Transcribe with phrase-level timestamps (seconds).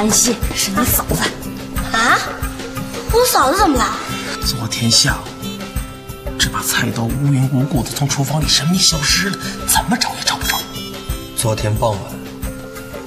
[0.00, 1.20] 关系，是你嫂子。
[1.92, 2.16] 啊？
[3.12, 3.98] 我嫂子怎么了？
[4.46, 5.48] 昨天下午，
[6.38, 9.36] 这把菜刀无缘无故的从厨房里神秘消失了，
[9.66, 10.58] 怎么找也找不着。
[11.36, 12.00] 昨天傍晚，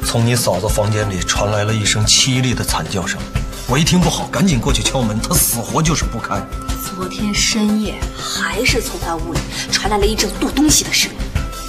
[0.05, 3.19] 从你嫂子房间里传来了一声凄厉的惨叫声，
[3.67, 6.39] 我一听不好，赶紧过去敲门，她死活就是不开。
[6.95, 9.39] 昨天深夜，还是从她屋里
[9.71, 11.17] 传来了一阵剁东西的声音，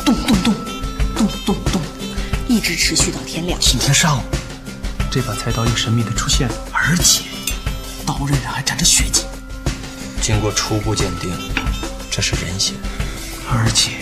[0.04, 0.54] 咚咚咚，
[1.16, 1.80] 咚咚咚，
[2.46, 3.58] 一直持续到天亮。
[3.58, 4.20] 今天上午，
[5.14, 7.22] 这把菜刀又神秘的出现了，而且
[8.04, 9.22] 刀刃上还沾着血迹。
[10.20, 11.30] 经过初步鉴定，
[12.10, 12.72] 这是人血。
[13.48, 13.92] 而且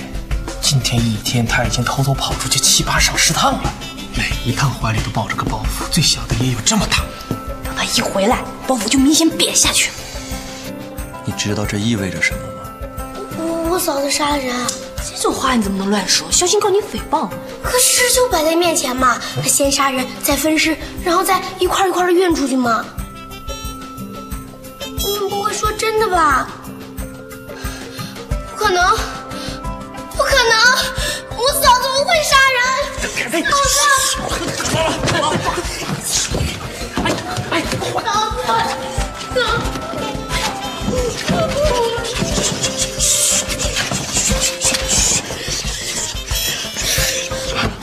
[0.63, 3.75] 今天一天他已经偷偷跑出去七八上十趟了，
[4.17, 7.05] 每一趟怀里都抱着个包袱，最小的也有这么大。
[7.63, 9.95] 等他一回来，包袱就明显瘪下去了。
[11.27, 12.71] 你知道这意味着什么吗？
[13.37, 14.57] 我我嫂子杀了人，
[15.11, 16.27] 这种话你怎么能乱说？
[16.31, 17.29] 小心告你诽谤。
[17.63, 22.85] 可事实就摆在面前嘛，他先杀人，再分尸，然后再一块一块的运出去嘛。
[25.05, 26.49] 你们不会说真的吧？
[28.51, 28.97] 不可能，
[30.17, 30.57] 不可能！
[31.37, 32.61] 我嫂子不会杀人，
[33.43, 35.49] 嫂子，
[37.03, 37.07] 哎
[37.51, 38.01] 哎，嫂
[39.35, 39.72] 子。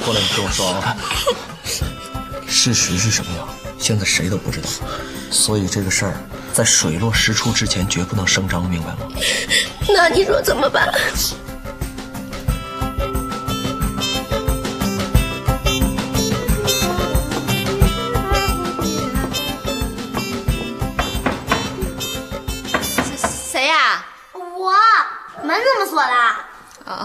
[0.10, 0.98] 过来，你听我说啊。
[2.48, 4.68] 事实是什么样，现在谁都不知道，
[5.30, 6.14] 所以这个事儿
[6.52, 8.98] 在水落石出之前绝不能声张，明白吗？
[9.88, 10.92] 那你说怎么办？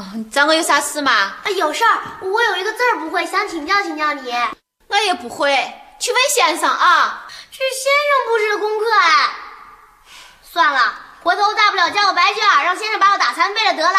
[0.04, 1.10] 哦，找我有啥事吗？
[1.12, 4.32] 啊，有事儿，我有一个字儿不会，想请教请教你。
[4.88, 5.48] 我也不会，
[5.98, 7.26] 去问先生啊。
[7.50, 9.30] 这是先生布置的功课哎。
[10.52, 13.98] 算了，回头大不了交个白卷，让先生把我打残废了得了。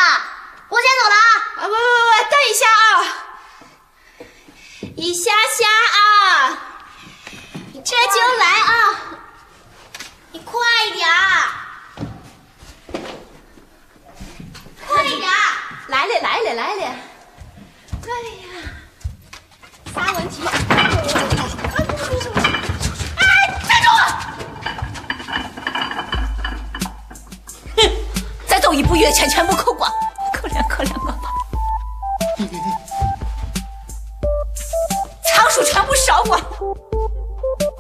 [0.69, 1.27] 我先走了啊！
[1.57, 1.77] 啊不不不，
[2.29, 2.89] 等一下啊，
[4.95, 5.65] 一下下
[5.97, 6.57] 啊，
[7.73, 8.71] 这就来啊，
[10.31, 11.49] 你快一点儿，
[14.87, 15.54] 快一点儿！
[15.87, 16.81] 来了来了来了，
[18.01, 18.09] 哎
[18.41, 18.45] 呀，
[19.93, 20.41] 啥问题？
[23.15, 23.21] 哎，
[23.67, 23.87] 站住！
[27.77, 27.79] 哼，
[28.47, 29.91] 再走一步，月钱全部扣光，
[30.33, 31.29] 可怜可怜我吧！
[35.23, 36.41] 仓鼠全部烧光，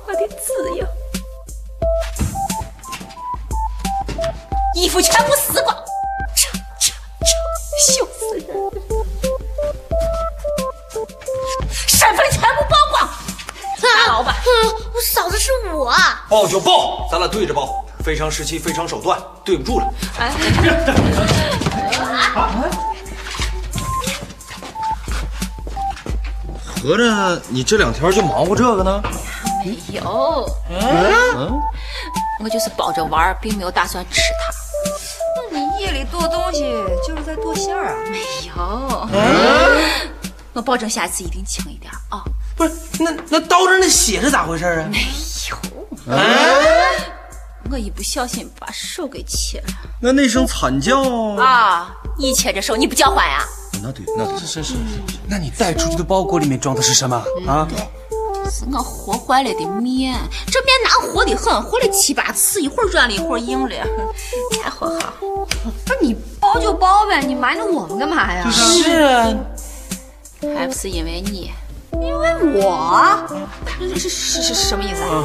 [0.05, 0.85] 我的自由，
[4.75, 5.75] 衣服全部撕光，
[14.45, 15.91] 哼，我嫂子是我。
[16.29, 17.83] 抱就抱，咱俩对着抱。
[18.03, 19.93] 非常时期，非常手段，对不住了。
[20.19, 20.31] 哎，
[26.83, 29.01] 合着你这两天就忙活这个呢？
[29.65, 31.51] 没有，嗯，
[32.43, 34.53] 我就是抱着玩，并没有打算吃它。
[35.51, 36.61] 那你夜里剁东西
[37.07, 37.97] 就是在剁馅儿啊？
[38.11, 38.19] 没
[38.55, 39.07] 有，
[40.53, 42.23] 我保证下次一定轻一点啊。
[42.67, 44.89] 不是，那那刀上那血是咋回事啊？
[44.91, 44.97] 没
[45.49, 45.57] 有，
[47.71, 49.65] 我一不小心把手给切了
[49.99, 51.01] 那那声惨叫，
[51.35, 51.91] 啊！
[52.17, 53.39] 你切着手，你不叫唤呀？
[53.81, 54.73] 那对，那对，是是是，
[55.27, 57.15] 那你带出去的包裹里面装的是什么
[57.47, 57.67] 啊？
[58.51, 60.15] 是我和坏了的面，
[60.51, 63.75] 这面难和的很，和了七八次，一会儿软了，一会儿硬了，
[64.61, 65.13] 才和好。
[65.19, 68.47] 不是你包就包呗，你瞒着我们干嘛呀？
[68.51, 69.33] 是啊，
[70.55, 71.51] 还不是因为你？
[72.01, 73.19] 因为我
[73.79, 75.23] 这是是是什么意思啊？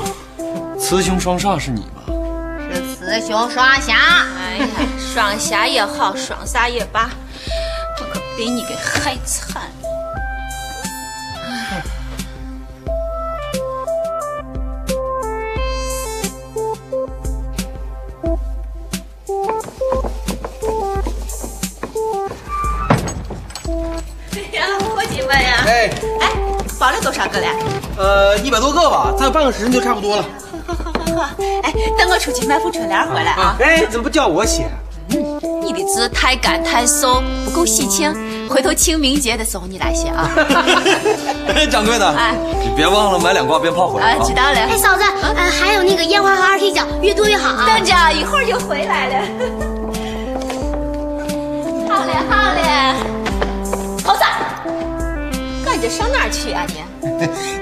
[0.78, 2.02] 雌雄双煞是你吧？
[2.72, 3.94] 是雌雄双侠。
[4.38, 4.66] 哎呀，
[4.98, 7.10] 双侠也好，双煞也罢，
[7.98, 9.70] 我可被你给害惨了。
[24.32, 25.64] 哎呀，伙计们呀！
[25.66, 25.90] 哎，
[26.20, 26.24] 哎，
[26.80, 27.46] 包了多少个了？
[27.98, 30.24] 呃，一百多个吧，再有半个时辰就差不多了。
[30.66, 31.28] 好好好好，
[31.62, 33.54] 哎，等我出去买副春联回来啊！
[33.60, 34.66] 哎，怎么不叫我写？
[35.10, 38.10] 嗯你的字太干太瘦，不够喜庆。
[38.48, 40.30] 回头清明节的时候你来写啊。
[41.70, 44.32] 掌柜的，哎你别忘了买两挂鞭炮回来知！
[44.32, 44.58] 道了。
[44.58, 47.66] 哎，嫂子，呃，还有那个烟花和二踢脚，越多越好啊。
[47.66, 49.14] 等着，一会儿就回来了。
[51.94, 53.09] 好嘞，好嘞。
[55.80, 56.74] 猴子，赶紧上哪儿去啊你？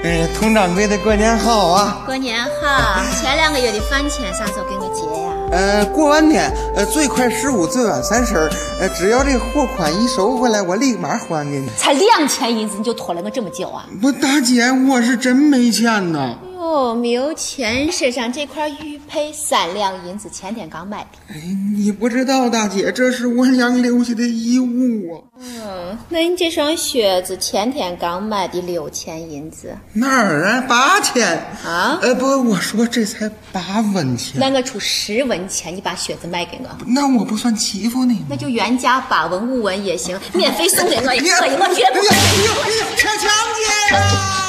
[0.03, 2.03] 哎， 佟掌柜的过年好啊！
[2.05, 5.29] 过年好，前两个月的饭钱啥时候给我结呀？
[5.51, 8.49] 呃，过完年，呃，最快十五，最晚三十儿，
[8.79, 11.69] 呃，只要这货款一收回来，我立马还给你。
[11.77, 13.85] 才两千银子你就拖了我这么久啊？
[14.01, 16.35] 不，大姐，我是真没钱呐。
[16.59, 21.07] 哟，没有钱，身上这块玉佩三两银子，前天刚买的。
[21.29, 21.41] 哎，
[21.73, 25.23] 你不知道，大姐，这是我娘留下的遗物啊。
[25.39, 30.61] 嗯，那你这双靴子前天刚买的六千银子，哪儿啊？
[30.67, 31.25] 八千
[31.63, 38.25] 啊呃，不，我说这才八文钱，那我出十文钱，你把靴子卖给我，那我不算欺负你吗？
[38.29, 44.48] 那就原价八文五文也行，免费送给我也可以，我绝不哎呀哎呀哎呀，车强姐呀！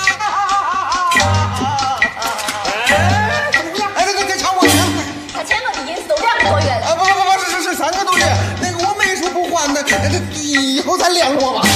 [10.52, 11.69] 以后再联络吧。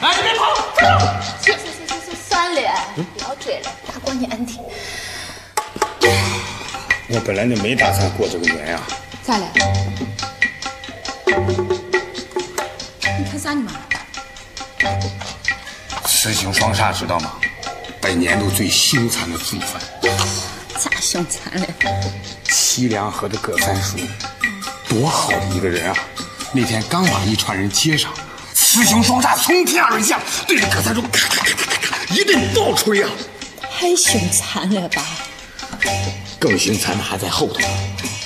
[0.00, 0.44] 哎，你别跑！
[1.40, 2.60] 行行行行行，算了，
[2.94, 4.52] 不要追了，大过年的。
[7.08, 8.80] 我本来就没打算过这个年呀、
[9.22, 9.46] 咋了？
[13.18, 13.72] 你看啥呢嘛？
[16.06, 17.32] 雌雄双煞知道吗？
[18.00, 19.82] 本年度最凶残的罪犯，
[20.78, 21.66] 咋凶残了？
[22.46, 23.96] 凄凉河的葛三叔，
[24.88, 25.96] 多好的一个人啊！
[26.52, 28.12] 那天刚把一船人接上，
[28.54, 33.10] 雌雄双煞从天而降，对着葛三叔咔咔咔咔咔咔一顿暴锤啊！
[33.78, 35.02] 太凶残了吧？
[36.40, 37.60] 更凶残的还在后头，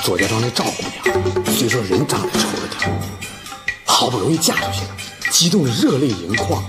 [0.04, 2.90] 左家庄那赵姑娘，虽说人长得丑了点，
[3.84, 4.96] 好不容易嫁出去了，
[5.30, 6.62] 激动的热泪盈眶，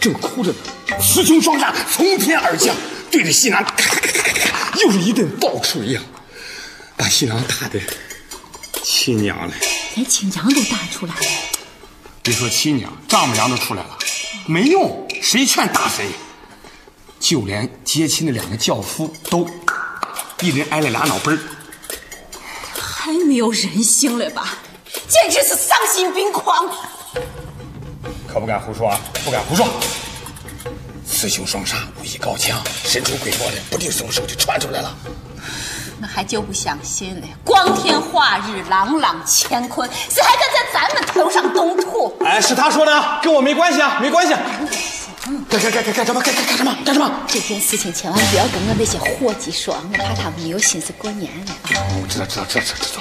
[0.00, 0.56] 正哭着呢，
[1.00, 2.74] 雌雄双煞从天而降，
[3.10, 6.00] 对着新郎咔咔咔咔咔咔，又是一顿暴锤呀，
[6.96, 7.78] 把新郎打的
[8.84, 9.54] 亲娘嘞。
[9.94, 11.26] 连亲娘都打出来了。
[12.22, 13.98] 别说亲娘，丈母娘都出来了，
[14.46, 16.10] 没用，谁劝打谁。
[17.18, 19.48] 就连接亲的两个轿夫都
[20.42, 21.40] 一人挨了俩脑崩儿。
[22.76, 24.58] 太没有人性了吧！
[25.08, 26.68] 简直是丧心病狂！
[28.28, 29.00] 可不敢胡说啊！
[29.24, 29.66] 不敢胡说。
[31.06, 34.94] 雌雄双煞，武艺高强，神出鬼没的，不定什么时候就传出来了。
[36.04, 42.14] 我还就不相信了，光天化日，朗朗乾坤，谁还敢在咱们头上动土？
[42.22, 44.34] 哎，是他说的啊，跟我没关系啊，没关系。
[45.48, 46.20] 干干干干干什么？
[46.20, 46.76] 干干干什么？
[46.84, 47.10] 干什么？
[47.26, 51.80] 这件事情千万不要跟我那些伙计说，我怕他们没有心思过年了啊！
[52.02, 53.00] 我知道，知道，知道，知道，知道。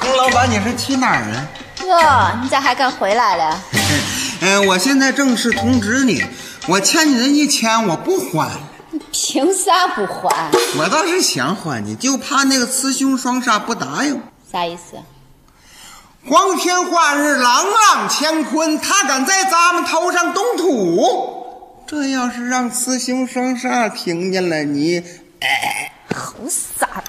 [0.00, 1.46] 佟老板，你是去哪儿啊？
[1.84, 3.60] 哟，你咋还敢回来了？
[4.42, 6.24] 嗯，我现在正式通知你，
[6.66, 8.50] 我欠你的一千我不还，
[9.10, 10.50] 凭啥不还？
[10.78, 14.22] 我倒是想还你，就怕那个雌雄双煞不答应。
[14.50, 14.98] 啥意思？
[16.28, 25.02] 光天化日，朗朗乾坤，他敢在咱们头上动土，这要是让雌雄双煞听见了，你
[25.40, 27.02] 哎，好傻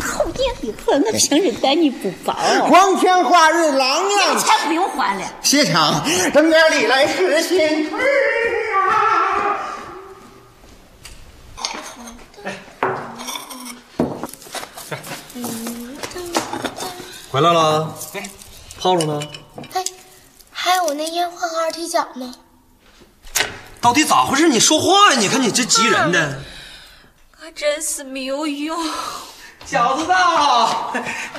[0.00, 1.02] 儿，你讨厌的很！
[1.02, 2.34] 我平时待你不薄，
[2.68, 5.32] 光天化日，朗朗钱不用还了。
[5.42, 6.02] 谢强，
[6.32, 9.58] 正点里来是新春啊！
[17.30, 17.94] 回来了，
[18.80, 19.20] 炮仗呢？
[19.74, 19.84] 哎，
[20.50, 22.34] 还有那烟花和二踢脚呢。
[23.80, 24.48] 到底咋回事？
[24.48, 25.18] 你说话呀！
[25.20, 26.40] 你看你这急人的。
[27.42, 28.76] 我真是没有用。
[29.70, 30.92] 饺子到，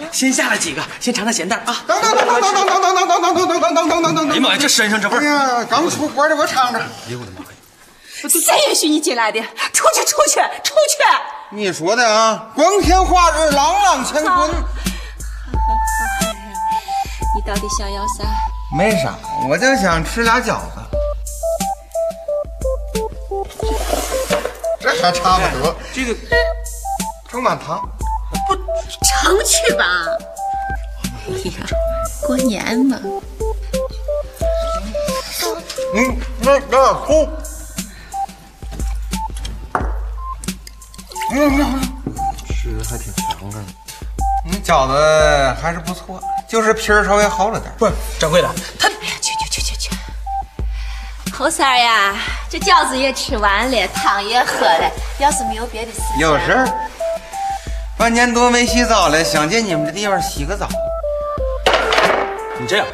[0.10, 1.84] 先下来几个，先尝尝咸淡啊。
[1.86, 4.32] 等等等等等等等等等等等等等等等等等等！
[4.32, 5.60] 哎呀妈呀，这身上这味哎儿！
[5.60, 6.80] 呀，刚出锅的我尝尝。
[6.80, 7.48] 哎呦我的妈呀
[8.30, 9.42] 谁允许你进来的？
[9.74, 11.04] 出去，出去，出去！
[11.50, 14.50] 你说的啊，光天化日，朗朗乾坤。
[17.36, 18.24] 你到底想要啥？
[18.78, 19.14] 没啥，
[19.50, 20.80] 我就想吃俩饺子。
[24.80, 26.16] 这还差不多，这个
[27.30, 27.60] 充满
[28.56, 28.66] 糖。
[29.24, 29.86] 常去吧。
[31.28, 31.52] 哎呀，
[32.26, 32.98] 过年嘛，
[35.94, 37.30] 嗯，那那哭。
[41.34, 41.80] 嗯，
[42.48, 43.58] 吃的还挺强的。
[44.46, 47.72] 你饺子还是不错，就是皮儿稍微厚了点。
[47.78, 49.90] 不是掌柜的，他哎呀，去去去去去！
[51.32, 52.16] 侯三儿呀，
[52.50, 56.68] 这饺子也吃完了，汤也喝了，要是没有别的事，有事儿？
[58.02, 60.68] 半年多没洗澡了，想借你们这地方洗个澡。
[62.60, 62.88] 你这样，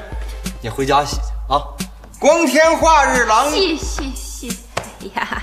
[0.59, 1.63] 你回家洗去啊。
[2.19, 4.57] 光天化日狼，洗洗洗！
[4.75, 5.41] 哎呀，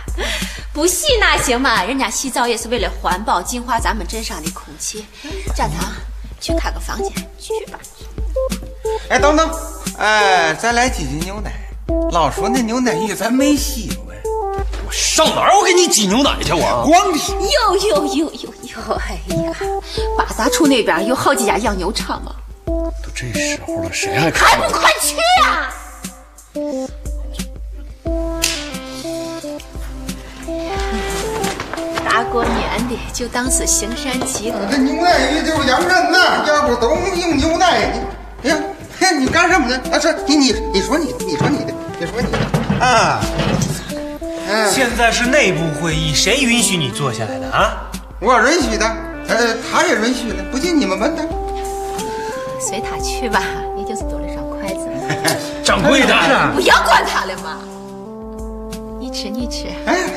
[0.75, 1.83] 不洗那行吗？
[1.83, 5.07] 人家洗澡也是为了环保，净化咱们镇上的空气。
[5.57, 5.91] 展堂，
[6.43, 7.79] 去开个房间，去吧。
[9.09, 9.51] 哎，等等，
[9.97, 11.51] 哎，再来几斤牛奶。
[12.11, 14.13] 老说那牛奶浴咱没洗过。
[14.87, 15.57] 我上哪儿？
[15.57, 16.53] 我给你挤牛奶去？
[16.53, 18.95] 我光天有有有有有！
[18.95, 19.53] 哎呀，
[20.17, 22.35] 八达处那边有好几家养牛场嘛。
[22.67, 25.73] 都这时候了，谁还还不快去呀、
[32.05, 34.59] 大过年的就当是行善积德。
[34.71, 37.93] 这牛奶浴就是洋人呐，要不都用牛奶。
[38.43, 38.57] 你，哎呀，
[38.99, 39.81] 嘿，你干什么呢？
[39.93, 42.39] 啊，这你你你说你，你说你的，你说你的
[42.85, 43.21] 啊。
[44.47, 47.91] 嗯，现在是内部会议，谁允许你坐下来的啊？
[48.25, 48.87] 我允许的，
[49.29, 51.23] 呃，他也允许的，不信你们问他。
[52.59, 53.43] 随他去吧，
[53.77, 54.89] 也就是多了双筷子。
[55.63, 56.15] 掌柜的，
[56.55, 57.59] 不要管他了嘛。
[58.99, 59.67] 你吃，你吃。
[59.85, 60.09] 哎，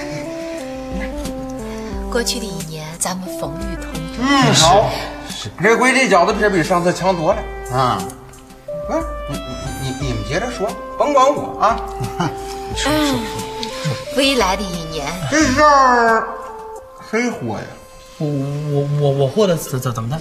[2.10, 4.22] 过去的一年，咱们风雨同舟。
[4.22, 4.90] 嗯，好，
[5.62, 7.42] 这回这饺子皮比上次强多了
[7.74, 8.02] 啊。
[8.90, 10.66] 啊，你你你你们接着说，
[10.98, 11.78] 甭管我啊。
[12.88, 13.20] 嗯，
[14.16, 16.26] 未来的一年，这事儿
[17.12, 17.66] 谁活呀？
[18.20, 20.20] 我我我我获得怎怎怎么的？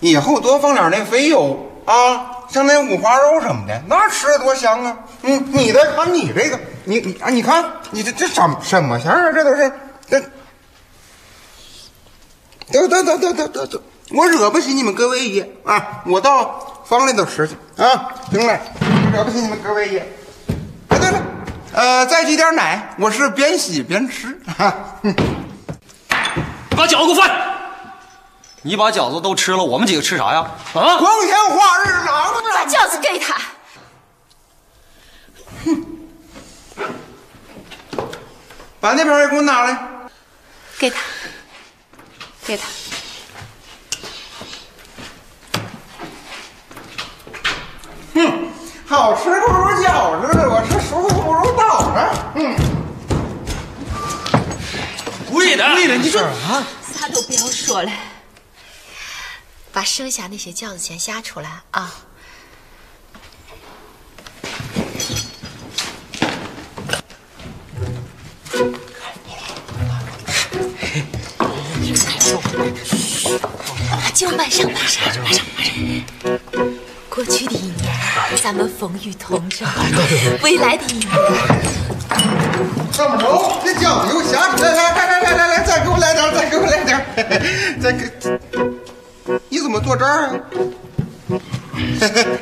[0.00, 4.98] 以后多放点那肥油啊，像那五花肉什么的，那吃的多香啊！
[5.22, 9.30] 嗯，你再看你这个，你你啊，你看你这这什什么馅啊？
[9.30, 9.70] 这都是
[10.08, 10.20] 这，
[12.70, 16.02] 得得得得得得得，我惹不起你们各位爷啊！
[16.06, 18.14] 我到房里头吃去啊！
[18.30, 18.58] 行了，
[19.12, 20.00] 惹不起你们各位爷。
[20.88, 21.22] 哎，对了，
[21.72, 24.96] 呃，再挤点奶，我是边洗边吃啊。
[25.02, 25.14] 哼
[26.80, 27.30] 把饺子给我翻！
[28.62, 30.38] 你把饺子都吃了，我们几个吃啥呀？
[30.72, 30.96] 啊！
[30.96, 33.36] 光天化日郎把饺子给他。
[35.66, 35.86] 哼
[38.80, 39.78] 把那边也给我拿来。
[40.78, 40.96] 给他，
[42.46, 42.64] 给他。
[48.14, 48.48] 哼，
[48.88, 52.10] 好吃不如饺子，我吃舒服不如倒着。
[52.36, 52.56] 嗯，
[55.30, 56.66] 贵的，贵的，你说啊？
[56.92, 57.90] 啥都不要说了，
[59.72, 61.94] 把剩下那些饺子先下出来啊！
[74.14, 75.44] 就马上马上马上马上！
[77.10, 77.92] 过去的一年，
[78.40, 79.66] 咱们风雨同舟；
[80.42, 81.08] 未来的一年，
[82.92, 83.60] 怎么着？
[83.64, 84.76] 这饺子又下出来了！
[84.76, 87.04] 来来来来来，再给我来点，再给我来点，
[87.82, 88.08] 再给。
[89.48, 90.32] 你怎么坐这儿啊？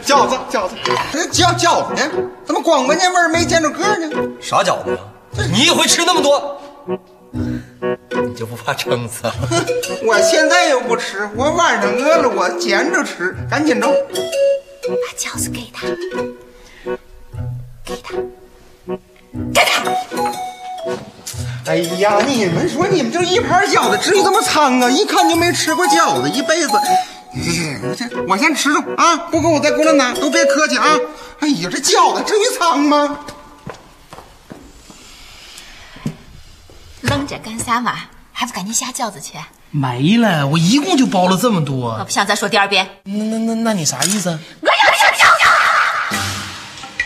[0.05, 0.75] 饺子饺子，
[1.13, 2.03] 这饺饺子呢？
[2.45, 4.11] 怎么光闻见味儿没见着个呢？
[4.41, 4.99] 啥饺子呀？
[5.51, 6.61] 你一回吃那么多，
[7.81, 9.23] 你就不怕撑死？
[10.05, 13.89] 我现在又不吃，我晚上饿了我煎着吃，赶紧着。
[13.89, 15.87] 把饺子给他，
[17.85, 18.15] 给他，
[19.53, 19.83] 给他。
[21.67, 24.89] 哎呀，你们说你们这一盘饺子至于这么苍啊？
[24.89, 26.71] 一看就没吃过饺子，一辈子。
[27.97, 30.99] 这我先吃着啊，不够我再过来拿，都别客气啊。
[31.41, 33.19] 哎呀，这饺子至于苍吗？
[37.03, 37.95] 愣着干啥嘛？
[38.33, 39.35] 还不赶紧下饺子去？
[39.71, 42.05] 没了，我一共就包了这么多我。
[42.05, 42.89] 不想再说第二遍。
[43.05, 44.31] 那那那那你啥意思？
[44.61, 46.17] 我要你下饺子！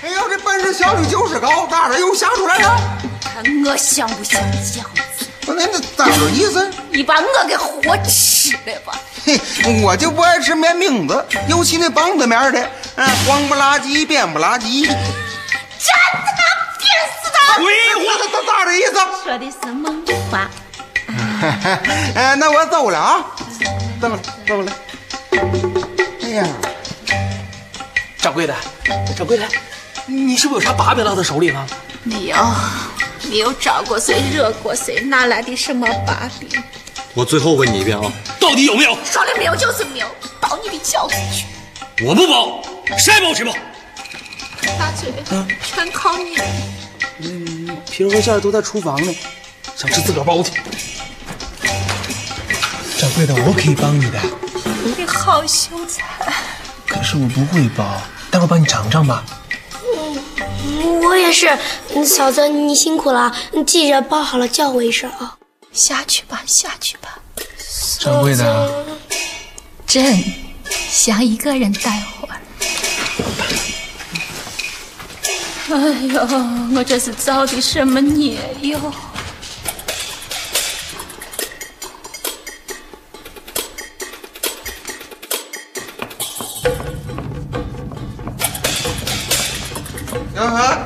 [0.03, 2.81] 哎呀，这本事小女就是高，大点又想出来了？
[3.23, 4.83] 看我像不像饺
[5.17, 5.27] 子？
[5.47, 6.71] 那那咋个意思？
[6.91, 8.93] 你把我给活吃了吧！
[9.25, 9.41] 嘿，
[9.83, 14.83] 我就不爱吃面饼子，尤其那棒子面的，嗯，黄不拉几，扁不拉几。
[14.83, 14.95] 真
[16.13, 16.91] 他扁
[17.23, 17.55] 死他！
[17.57, 17.65] 废
[18.05, 18.95] 话，这这咋的意思？
[19.23, 20.51] 说的是梦话。
[22.15, 23.27] 哎，那我走了啊，
[24.01, 24.73] 走了走了。
[26.23, 26.47] 哎呀，
[28.19, 28.55] 掌柜的，
[29.17, 29.47] 掌柜的，
[30.07, 31.67] 你是不是有啥把柄落在手里了？
[32.05, 32.37] 没有，
[33.31, 36.63] 没有招过谁，惹过谁，哪来的什么把柄？
[37.15, 38.11] 我最后问你一遍啊，
[38.41, 38.97] 到底有没有？
[39.05, 40.07] 说了没有就是没有，
[40.41, 41.45] 包你的饺子去。
[42.05, 42.63] 我不包，
[42.97, 43.53] 谁包谁包。
[44.79, 45.13] 大嘴，
[45.63, 46.45] 全靠你了。
[47.93, 49.15] 皮儿和馅儿都在厨房呢，
[49.77, 50.53] 想吃自个儿包去。
[52.97, 54.19] 掌柜的，我可以帮你的，
[54.97, 56.03] 你好秀才，
[56.87, 59.23] 可是我不会包，待会儿帮你尝尝吧。
[61.03, 61.59] 我也是，
[61.95, 65.37] 嗯嫂子你辛苦了，你记着包好了叫我一声啊。
[65.71, 67.19] 下去吧，下去吧。
[67.99, 68.87] 掌柜的，
[69.87, 70.25] 朕
[70.91, 72.41] 想一个人待会儿。
[75.75, 76.21] 哎呦，
[76.77, 78.79] 我这是造的什么孽哟！
[90.35, 90.79] 小何，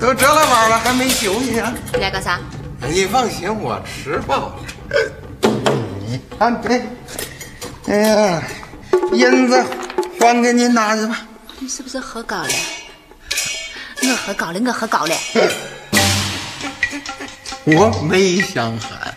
[0.00, 1.70] 都这了晚了还没休息啊？
[1.92, 2.40] 你来干啥？
[2.88, 4.54] 你放心，我吃饱了。
[6.08, 6.80] 你看这，
[7.86, 8.42] 哎呀，
[9.12, 9.62] 银子
[10.18, 11.18] 还给你拿去吧。
[11.58, 12.48] 你是不是喝高了？
[14.10, 15.14] 我喝高了，我喝高了。
[17.64, 19.14] 我没想喊，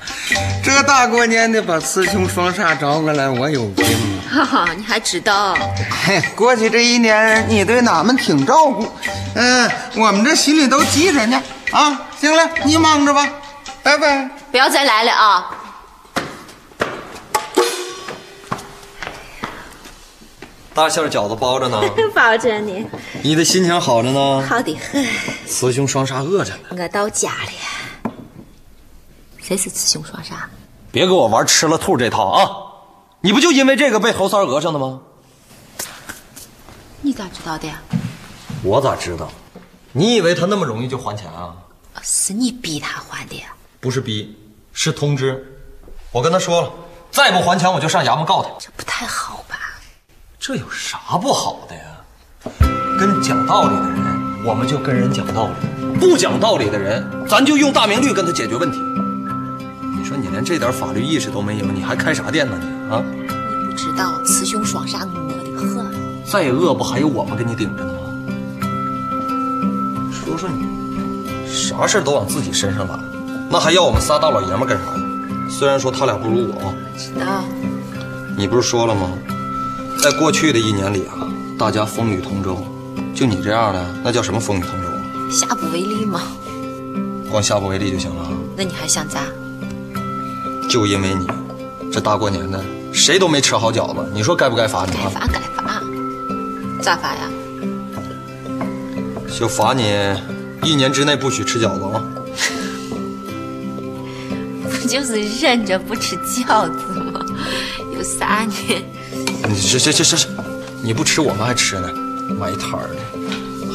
[0.64, 3.86] 这大过年的把雌雄双煞找过来，我有病
[4.30, 4.46] 啊！
[4.46, 5.58] 哈哈，你还知道？
[6.06, 8.88] 嘿，过去这一年你对俺们挺照顾，
[9.36, 11.42] 嗯，我们这心里都记着呢。
[11.72, 13.28] 啊，行了，你忙着吧，
[13.82, 14.30] 拜拜。
[14.52, 15.50] 不要再来了啊！
[20.74, 21.80] 大馅饺子包着呢，
[22.16, 22.86] 包着呢，
[23.22, 25.06] 你的心情好着呢，好的很。
[25.46, 26.60] 雌雄双煞饿着呢。
[26.72, 28.12] 我到家了。
[29.40, 30.46] 谁是雌雄双煞？
[30.92, 32.50] 别给我玩吃了兔这套啊！
[33.22, 35.02] 你不就因为这个被侯三讹上的吗？
[37.02, 37.82] 你咋知道的呀？
[38.64, 39.30] 我咋知道？
[39.92, 41.54] 你以为他那么容易就还钱啊？
[42.02, 43.54] 是你逼他还的呀？
[43.80, 44.36] 不是逼，
[44.72, 45.62] 是通知。
[46.12, 46.72] 我跟他说了，
[47.12, 48.50] 再不还钱我就上衙门告他。
[48.60, 49.53] 这不太好吧？
[50.46, 51.84] 这有啥不好的呀？
[53.00, 58.78] 跟讲道理的人，我们就跟人讲道理；不讲道理的人，咱就用大明律跟他解决问题。
[59.98, 63.02] 你说你连这点法律意识都没有，你还开啥店呢你啊？
[63.18, 63.26] 你
[63.68, 65.94] 不知道雌雄双煞我的很。
[66.30, 68.00] 再饿不还有我们给你顶着呢吗？
[70.12, 70.68] 说说你，
[71.48, 73.00] 啥事都往自己身上揽，
[73.50, 75.04] 那还要我们仨大老爷们干啥呀？
[75.50, 77.46] 虽然说他俩不如我啊，知道。
[78.36, 79.08] 你不是说了吗？
[80.04, 81.16] 在过去的一年里啊，
[81.58, 82.62] 大家风雨同舟，
[83.16, 85.00] 就你这样的，那叫什么风雨同舟啊？
[85.32, 86.24] 下不为例吗？
[87.32, 88.30] 光下不为例就行了。
[88.58, 89.22] 那你还想咋？
[90.70, 91.26] 就因为你，
[91.90, 92.62] 这大过年的，
[92.92, 95.04] 谁都没吃好饺子，你说该不该罚你啊？
[95.04, 95.82] 该罚该罚，
[96.82, 97.30] 咋罚呀？
[99.40, 99.84] 就罚你
[100.64, 102.04] 一年之内不许吃饺子啊！
[104.70, 107.22] 不就是忍着不吃饺子吗？
[107.96, 108.54] 有啥呢？
[109.48, 110.28] 你这这这这这，
[110.84, 111.88] 你不吃我们还吃呢，
[112.40, 112.96] 卖摊儿的，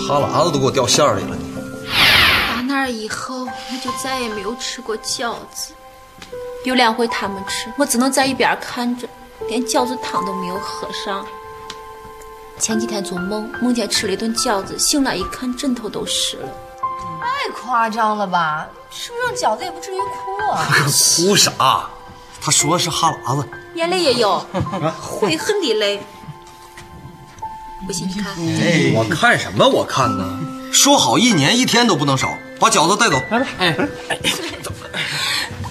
[0.06, 1.54] 哈喇子都给我掉馅里了你。
[1.86, 3.50] 打那儿以后，我
[3.82, 5.72] 就再也没有吃过饺子。
[6.64, 9.08] 有两回他们吃，我只能在一边看着，
[9.48, 11.24] 连饺子汤都没有喝上。
[12.58, 16.48] 前几天做梦，梦见吃了一顿饺子，醒来一看，枕头都湿了。
[17.20, 18.66] 太夸张了吧？
[18.90, 20.66] 吃不上饺子也不至于哭啊！
[20.88, 21.88] 哭啥？
[22.40, 24.44] 他说的是哈喇子，眼泪也有，
[25.00, 26.00] 悔恨的泪。
[27.86, 28.34] 不信你看，
[28.92, 29.68] 我看什么？
[29.68, 30.40] 我看呢？
[30.72, 33.22] 说好一年一天都不能少，把饺子带走。
[33.30, 33.72] 来来，哎，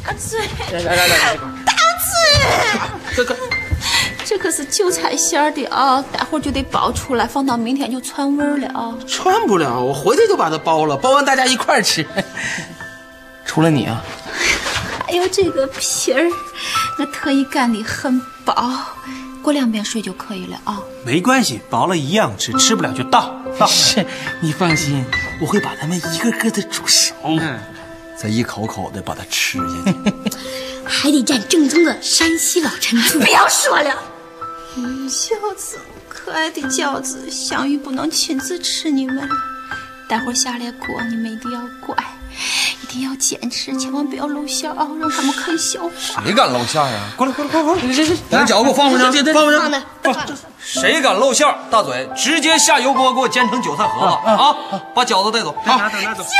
[0.05, 0.39] 大嘴，
[0.71, 1.73] 来来来来，大
[2.07, 2.79] 嘴，
[3.13, 3.35] 这个
[4.23, 6.01] 这可是韭菜馅儿的啊！
[6.13, 8.95] 待会儿就得包出来，放到明天就串味儿了啊！
[9.05, 12.07] 串不了，我回去就把它包了，包完大家一块儿吃。
[13.45, 14.01] 除了你啊，
[15.05, 16.23] 还有这个皮儿，
[16.99, 18.53] 我特意擀的很薄，
[19.43, 20.81] 过两遍水就可以了啊。
[21.05, 23.67] 没关系，薄了一样吃，吃不了就倒倒。
[23.67, 24.05] 是，
[24.41, 25.05] 你放心，
[25.39, 27.13] 我会把它们一个个的煮熟，
[28.17, 30.13] 再一口口的把它吃下去。
[30.85, 33.19] 还得蘸正宗的山西老陈醋。
[33.19, 33.93] 不要说了，
[35.07, 35.77] 饺子，
[36.09, 39.27] 可爱的饺子，香玉不能亲自吃你们了。
[40.09, 41.95] 待会儿下来锅，你们一定要乖，
[42.81, 45.89] 一定要坚持，千万不要露馅啊，让他们看笑话。
[46.23, 47.09] 谁敢露馅啊？
[47.15, 47.81] 过来过来过来过来！
[47.93, 49.59] 这这把饺子给我放回去，放回去。
[50.59, 54.55] 谁敢露馅儿，大嘴直接下油锅给我煎成韭菜盒子啊！
[54.93, 55.55] 把饺子带走。
[55.65, 56.23] 好，拿走拿走。
[56.23, 56.35] 饺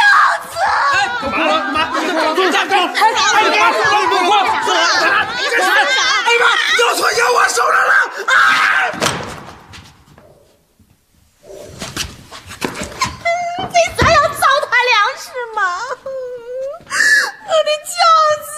[6.80, 7.92] 有错在我手上了！
[13.78, 15.62] 你咋要糟蹋粮食吗？
[17.46, 17.96] 我的饺
[18.42, 18.50] 子，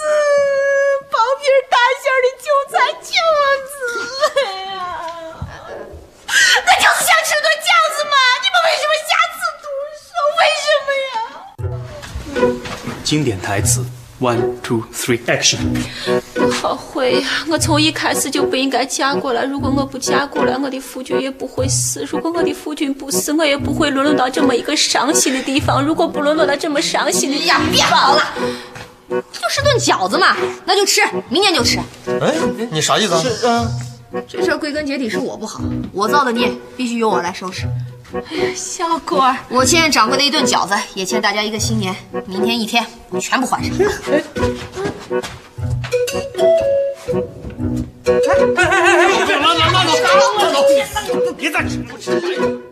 [1.10, 2.72] 薄皮大馅的韭菜
[3.04, 3.12] 饺
[3.68, 3.72] 子，
[4.70, 4.72] 呀！
[6.64, 8.16] 那就是想吃顿饺子嘛！
[8.40, 9.66] 你们为什么下此毒
[10.08, 10.10] 手？
[10.38, 12.64] 为什么呀？
[13.04, 13.84] 经典台词
[14.20, 15.60] ：One, two, three, action。
[16.62, 17.28] 我好悔呀！
[17.48, 19.44] 我从一开始就不应该嫁过来。
[19.44, 25.82] 如果我不嫁过来，我的夫君也不会死；如果我的夫君不死，我也不会沦落到这么一个伤心的地方。
[25.82, 28.22] 如果不沦落到这么伤心的地方，别跑了！
[29.08, 31.78] 就是顿饺子嘛，那就吃，明年就吃。
[32.20, 32.34] 哎，
[32.70, 33.14] 你啥意思
[33.46, 33.66] 啊？
[34.28, 37.66] 这事归根结底是我不好，我造的孽必须由我来收拾。
[38.12, 41.96] 哎呀小果，我欠掌柜的一顿饺子，也欠大家一个新年。
[42.26, 43.72] 明天一天，我全部还上。
[48.28, 49.26] 哎哎哎哎！
[49.26, 52.69] 别了，拿走，拿走，拿走，别再吃，不吃。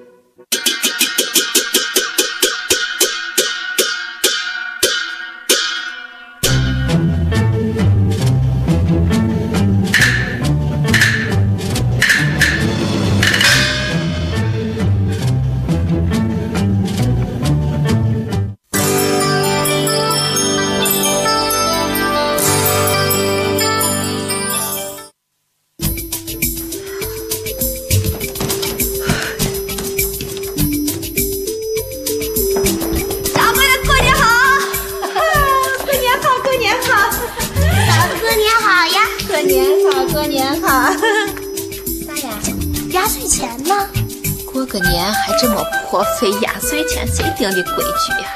[39.43, 40.69] 年好，过年好。
[42.07, 42.29] 大呀，
[42.93, 43.89] 压岁钱呢？
[44.53, 48.29] 过个年还这么破费压岁钱，谁定的规矩呀？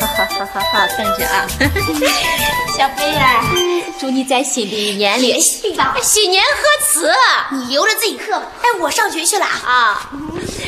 [0.00, 1.46] 好好好好好，等着啊！
[2.76, 3.44] 小贝呀，
[3.98, 7.12] 祝你在新的一年里习吧新年贺词
[7.52, 8.34] 你留着自己喝。
[8.36, 9.44] 哎，我上学去了。
[9.44, 10.10] 啊！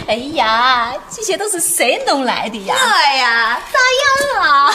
[0.06, 2.74] 哎呀，这些都是谁弄来的呀？
[2.76, 3.78] 哎呀，咋
[4.38, 4.74] 样啊？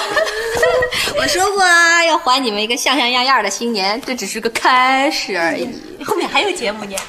[1.18, 5.70] 我说过啊，要还你们一个像像样样的新年，这只是个开始而已，
[6.04, 6.96] 后面还有节目呢。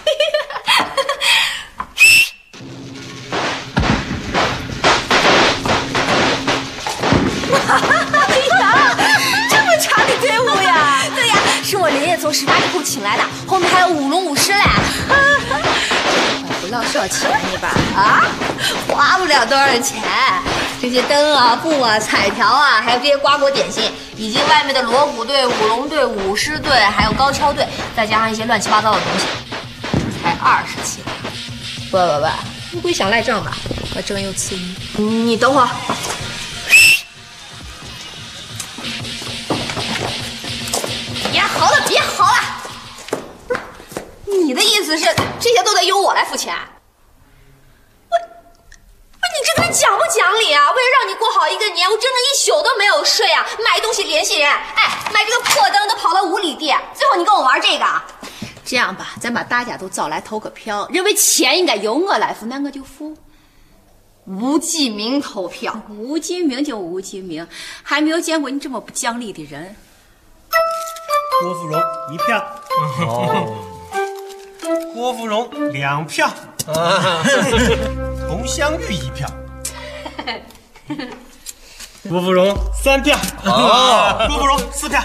[7.70, 7.74] 哎
[8.60, 8.96] 呀，
[9.50, 11.04] 这么长的队伍呀！
[11.14, 14.58] 对呀，是我连夜从十八里铺请来的，后面还有舞龙舞狮嘞。
[16.62, 17.68] 不老少钱你吧？
[17.94, 18.24] 啊，
[18.88, 20.02] 花不了多少钱。
[20.80, 29.26] 这些灯啊、布啊、彩条啊，还有这些瓜果点心，以及外面的锣鼓队、舞龙队、舞狮队，还有高跷队，再加上一些乱七八糟的东西，
[30.22, 31.16] 才二十七两。
[31.90, 32.28] 不不不，
[32.70, 33.56] 你不会想赖账吧？
[33.96, 34.76] 我正有此意。
[34.96, 35.68] 你等会儿，
[41.32, 42.38] 别嚎了，别嚎了！
[43.48, 43.60] 不是，
[44.44, 45.04] 你的意思是
[45.40, 46.54] 这些都得由我来付钱？
[49.68, 50.70] 你讲不讲理啊？
[50.70, 53.46] 为了让你过好一个年，我整整一宿都没有睡啊！
[53.62, 58.02] 买东西联系人，哎，买这个破灯都跑了五里地，最后你跟我玩这个啊？
[58.64, 63.14] 这样吧，咱把大家都找来投个票，认为钱应该由我来付，那我就付。
[64.24, 67.46] 吴继明投票，吴继明就吴继明，
[67.82, 69.76] 还没有见过你这么不讲理的人。
[71.42, 71.78] 郭芙蓉
[72.10, 72.42] 一票，
[73.06, 73.64] 哦，
[74.94, 76.30] 郭芙蓉两票，
[76.66, 79.28] 佟湘玉一票，
[82.08, 85.00] 郭芙蓉三票，哦 郭芙蓉四票。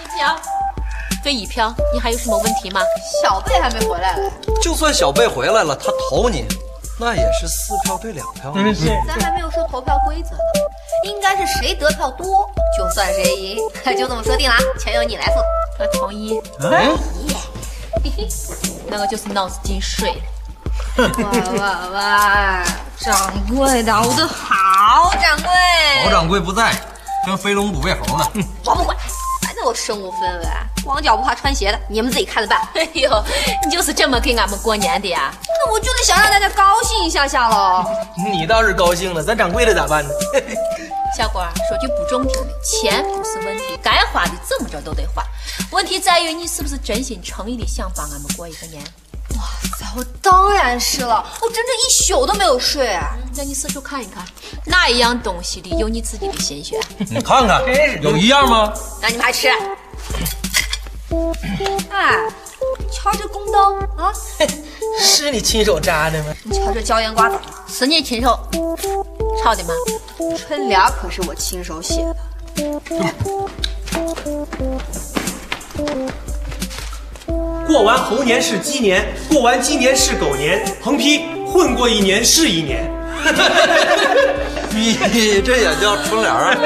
[0.00, 0.36] 一票，
[1.22, 2.80] 对一票，你还有什么问题吗？
[3.22, 4.30] 小贝还没回来嘞。
[4.62, 6.46] 就算小贝回来了，他投你，
[6.98, 8.52] 那也是四票对两票。
[8.54, 8.86] 嗯，是。
[9.06, 10.40] 咱还没有说投票规则呢，
[11.04, 13.58] 应该是谁得票多就算谁赢，
[13.96, 15.34] 就这么说定了，钱由你来付。
[15.78, 16.40] 我同意。
[16.60, 16.98] 嗯，
[18.88, 20.22] 那个就是脑子进水了。
[20.96, 21.60] 喂喂
[21.92, 21.98] 喂，
[22.98, 26.74] 掌柜的，我的好掌柜，好掌柜不在，
[27.26, 28.26] 跟飞龙捕喂猴呢。
[28.64, 28.94] 我不管，
[29.40, 30.48] 反正我身无分文，
[30.84, 32.60] 光脚不怕穿鞋的，你们自己看着办。
[32.76, 33.24] 哎呦，
[33.64, 35.32] 你就是这么给俺们过年的呀？
[35.46, 37.86] 那我就是想让大家高兴一下下喽。
[38.30, 40.10] 你倒是高兴了，咱掌柜的咋办呢？
[41.16, 45.22] 小果儿，说句不中听的，钱不是问题，该花的怎么着都得花。
[45.70, 48.82] 问题在于你是不是真心诚意的想帮俺们过一个年？
[49.36, 49.61] 哇塞，
[49.94, 52.98] 我当然是了，我整整一宿都没有睡。
[53.36, 54.24] 那你四处看一看，
[54.66, 56.80] 哪一样东西里有你自己的心血？
[56.98, 57.62] 你看看，
[58.02, 58.72] 有一样吗？
[59.00, 59.48] 那你们还吃？
[61.90, 62.26] 哎，
[62.90, 64.10] 瞧这宫灯啊，
[64.98, 66.34] 是你亲手扎的吗？
[66.44, 68.38] 你瞧这椒盐瓜子，是你亲手
[69.42, 69.74] 炒的吗？
[70.38, 72.16] 春联可是我亲手写的。
[77.66, 82.90] 过完猴年是鸡年，过完鸡年是狗年，横批混过一年是一年。
[84.74, 84.94] 你
[85.42, 86.56] 这也叫春联啊？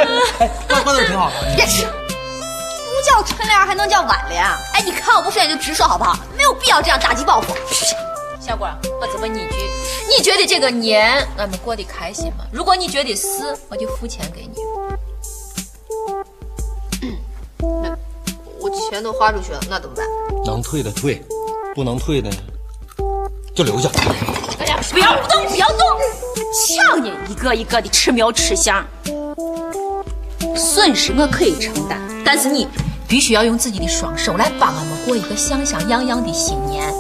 [0.69, 1.35] 瓜瓜子挺好的。
[1.55, 4.43] 别吃，不叫春联还能叫挽联？
[4.73, 6.17] 哎，你看我不顺眼就直说好不好？
[6.37, 7.55] 没有必要这样打击报复。
[8.41, 8.69] 小果，
[9.01, 9.57] 我只问你一句，
[10.09, 12.45] 你觉得这个年俺们过得开心吗？
[12.53, 13.27] 如果你觉得是，
[13.69, 14.55] 我就付钱给你。
[18.61, 20.07] 我钱都花出去了，那怎么办？
[20.45, 21.23] 能退的退，
[21.75, 22.31] 不能退的
[23.55, 23.89] 就留下。
[24.59, 25.79] 哎呀，不要动，不要动！
[26.67, 28.85] 瞧你一个一个的吃苗吃香。
[30.55, 32.67] 损失我可以承担，但是你
[33.07, 36.91] 必须要用自己的双手来帮我们过一个香香洋洋的新年。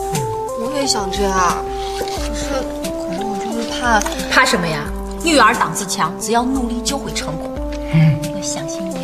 [0.60, 1.64] 我也想这样，
[1.98, 2.44] 可是可是
[3.18, 4.84] 我就是怕怕什么呀？
[5.24, 7.50] 女儿当自强，只要努力就会成功。
[7.92, 8.95] 嗯，我相信你哦。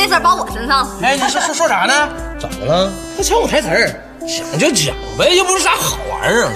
[0.00, 0.88] 这事儿包我身上。
[1.02, 2.08] 哎，你说说说啥呢？
[2.40, 2.90] 怎么了？
[3.18, 6.50] 他抢我台词儿，讲就讲呗，又不是啥好玩意儿。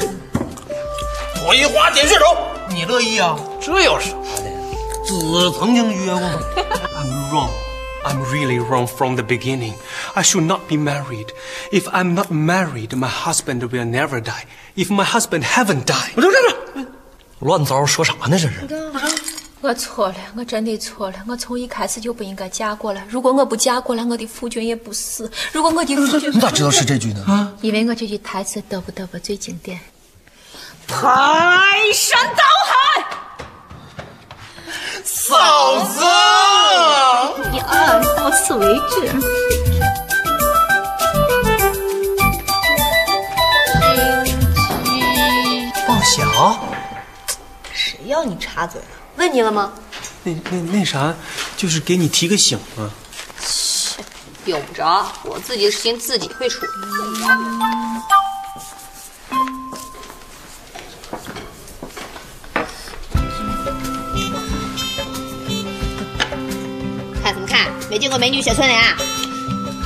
[1.44, 2.24] 葵花点穴手，
[2.70, 3.37] 你乐意啊？
[3.61, 4.44] 这有啥的？
[5.07, 5.12] 只
[5.59, 6.38] 曾经约过吗
[6.96, 7.50] ？I'm wrong.
[8.07, 9.74] I'm really wrong from the beginning.
[10.14, 11.28] I should not be married.
[11.70, 14.46] If I'm not married, my husband will never die.
[14.74, 16.14] If my husband haven't died，
[17.40, 18.38] 乱糟说啥呢？
[18.38, 18.50] 这是。
[19.64, 21.16] 我错了，我真的错了。
[21.27, 23.03] 我从一开始就不应该嫁过来。
[23.09, 25.31] 如果我不嫁过来，我的夫君也不死。
[25.53, 26.31] 如果我的夫君……
[26.31, 27.24] 你咋知道是这句呢？
[27.27, 29.81] 啊，因为我这句台词得不得不最经典。
[30.87, 30.98] 排
[31.94, 33.07] 山倒海。
[35.03, 36.05] 嫂子，
[37.57, 39.09] 呀，到此为止。
[45.88, 46.61] 报晓，
[47.72, 48.87] 谁要你插嘴了？
[49.16, 49.72] 问你了吗？
[50.24, 51.14] 那那那啥，
[51.57, 52.90] 就是给你提个醒嘛。
[53.40, 54.03] 切，
[54.46, 56.68] 用不着，我自己的事情自己会处理。
[67.22, 67.70] 看什么看？
[67.90, 68.96] 没见过美女写春联啊？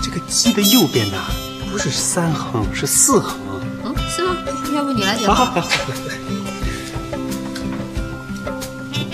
[0.03, 1.23] 这个“鸡”的右边呢，
[1.71, 3.39] 不是三横，是四横。
[3.85, 4.37] 嗯，是吗？
[4.75, 5.35] 要不你来讲。
[5.35, 5.69] 好好好。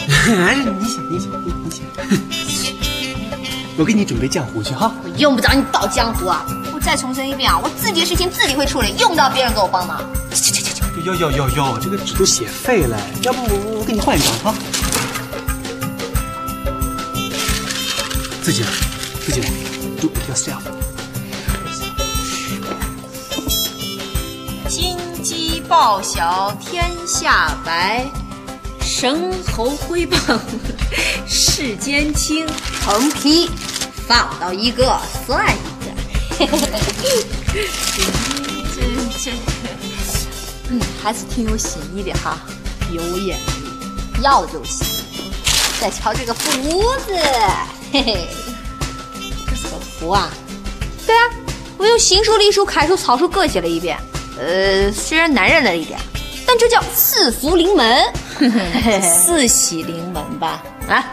[0.09, 1.83] 还是你写，你写，你你写。
[3.77, 4.95] 我给你准备浆糊去哈。
[5.03, 6.45] 我用不着你倒浆糊啊！
[6.73, 10.01] 我再重申一遍啊，我自己的事情自己会处理，用不着别人给我帮忙。
[10.33, 10.83] 去去去去！
[11.05, 14.55] 哟哟哟哟，这个纸都写废了，要不我我给你换一张啊？
[18.43, 18.69] 自己来，
[19.25, 19.49] 自己来
[20.01, 20.61] ，Do it yourself。
[24.69, 28.07] 金鸡报晓天下白，
[28.97, 30.19] 神猴挥棒
[31.27, 32.47] 世间清。
[32.87, 33.51] 横批
[34.07, 35.45] 放到一个算
[36.39, 36.47] 一个。
[38.73, 38.83] 这
[39.19, 39.33] 这，
[40.71, 42.39] 嗯，还是挺有新意的哈，
[42.93, 44.85] 有眼力，要的就是。
[45.81, 47.17] 再瞧这个福字。
[47.93, 48.29] 嘿嘿，
[49.51, 50.31] 这是个福啊！
[51.05, 51.21] 对啊，
[51.79, 53.99] 我用行书、隶书、楷书、草书各写了一遍。
[54.39, 55.99] 呃，虽然难认了一点，
[56.47, 58.01] 但这叫四福临门，
[59.03, 60.63] 四喜临门吧？
[60.89, 61.05] 啊，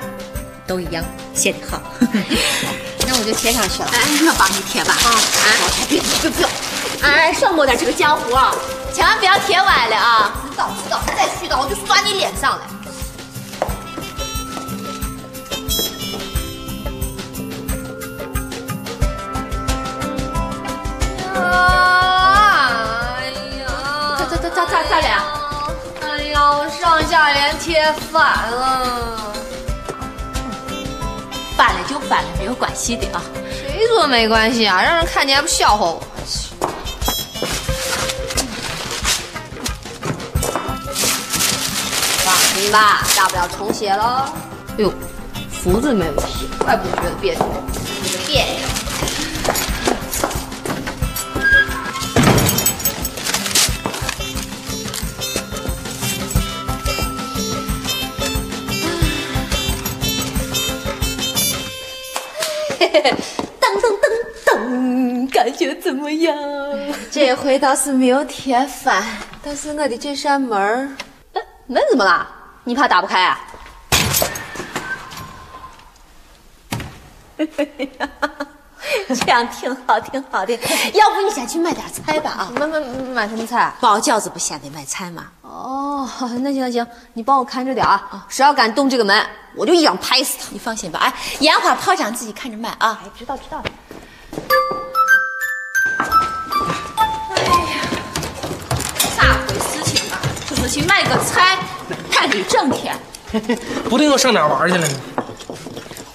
[0.68, 1.04] 都一样，
[1.34, 1.82] 写得好。
[3.08, 3.90] 那我就贴上去了。
[3.92, 4.94] 哎，我帮你贴吧。
[4.94, 5.46] 啊啊！
[5.90, 6.50] 别别不用！
[7.02, 8.56] 哎，少抹点这个浆糊啊，
[8.94, 10.32] 千万不要贴歪了啊！
[10.52, 12.66] 知道知道，再絮叨我就刷你脸上来。
[21.34, 21.81] 哎
[27.22, 29.32] 上下联贴反了。
[31.56, 33.22] 反了就反了，没有关系的啊。
[33.52, 34.82] 谁说没关系啊？
[34.82, 36.04] 让人看见还不笑话我？
[42.24, 44.26] 放心吧，大不了重写喽。
[44.70, 44.92] 哎呦，
[45.52, 47.46] 福字没问题，怪不得觉得别扭，
[48.02, 48.71] 你个别扭。
[63.02, 64.06] 噔噔噔
[64.46, 66.36] 噔，感觉怎么样？
[67.10, 69.04] 这回倒是没有铁反，
[69.44, 70.90] 但是我的这扇门儿，
[71.34, 72.28] 哎，门怎么了？
[72.64, 73.40] 你怕打不开啊？
[79.16, 80.54] 这样挺好，挺好的。
[80.94, 82.52] 要不你先去买点菜吧啊？
[82.58, 83.74] 买买买什么菜？
[83.80, 85.26] 包饺子不先得买菜吗？
[85.42, 86.08] 哦，
[86.40, 88.26] 那行那行，你帮我看着点啊！
[88.30, 89.26] 谁要敢动这个门，
[89.56, 90.46] 我就一掌拍死他。
[90.52, 93.02] 你放心吧，哎，烟花炮仗自己看着卖啊。
[93.04, 93.62] 哎，知道知道。
[97.36, 97.82] 哎呀，
[99.18, 100.14] 咋回事情啊？
[100.50, 101.58] 就是去卖个菜，
[102.12, 102.98] 还得挣钱。
[103.90, 104.94] 不定又上哪玩去了呢？